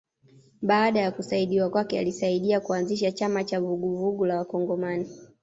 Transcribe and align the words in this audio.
Baada 0.61 0.99
ya 0.99 1.11
kuachiliwa 1.11 1.69
kwake 1.69 1.99
alisaidiwa 1.99 2.53
na 2.59 2.65
kuanzisha 2.65 3.11
chama 3.11 3.43
cha 3.43 3.59
Vuguvugu 3.61 4.25
la 4.25 4.37
Wakongomani 4.37 5.09